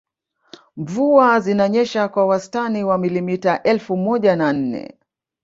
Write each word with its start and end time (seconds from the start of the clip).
Mvua 0.77 1.39
zinanyesha 1.39 2.07
kwa 2.07 2.25
wastani 2.25 2.83
wa 2.83 2.97
milimita 2.97 3.63
elfu 3.63 3.97
moja 3.97 4.35
na 4.35 4.53
nne 4.53 4.97